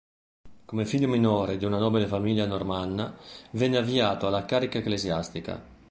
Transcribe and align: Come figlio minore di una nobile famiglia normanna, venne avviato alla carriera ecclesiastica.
Come 0.65 0.85
figlio 0.85 1.07
minore 1.07 1.57
di 1.57 1.65
una 1.65 1.77
nobile 1.77 2.07
famiglia 2.07 2.47
normanna, 2.47 3.15
venne 3.51 3.77
avviato 3.77 4.25
alla 4.25 4.45
carriera 4.45 4.79
ecclesiastica. 4.79 5.63